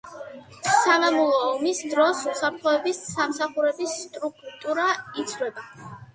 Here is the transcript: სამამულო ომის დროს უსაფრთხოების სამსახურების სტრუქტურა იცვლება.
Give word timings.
სამამულო 0.85 1.41
ომის 1.49 1.81
დროს 1.91 2.23
უსაფრთხოების 2.31 3.03
სამსახურების 3.11 3.95
სტრუქტურა 4.01 4.89
იცვლება. 5.27 5.71